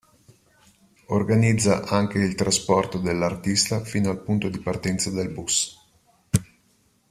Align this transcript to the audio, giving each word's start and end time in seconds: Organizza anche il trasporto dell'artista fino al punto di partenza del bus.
Organizza 1.09 1.83
anche 1.85 2.17
il 2.17 2.33
trasporto 2.33 2.97
dell'artista 2.97 3.83
fino 3.83 4.09
al 4.09 4.23
punto 4.23 4.49
di 4.49 4.57
partenza 4.59 5.11
del 5.11 5.29
bus. 5.29 5.77